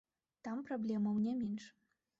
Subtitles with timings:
[0.47, 1.73] Там праблемаў не менш.